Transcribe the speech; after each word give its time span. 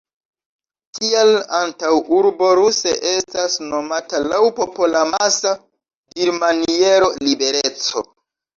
Tial 0.99 1.29
antaŭurbo 1.57 2.49
ruse 2.61 2.95
estas 3.11 3.59
nomata 3.67 4.23
laŭ 4.33 4.41
popolamasa 4.63 5.55
dirmaniero 6.19 7.15
"libereco". 7.29 8.07